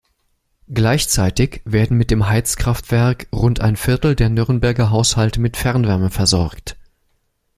Gleichzeitig 0.67 1.61
werden 1.63 1.95
mit 1.95 2.09
dem 2.09 2.27
Heizkraftwerk 2.27 3.27
rund 3.31 3.59
ein 3.61 3.75
Viertel 3.75 4.15
der 4.15 4.29
Nürnberger 4.29 4.89
Haushalte 4.89 5.39
mit 5.39 5.57
Fernwärme 5.57 6.09
versorgt. 6.09 6.75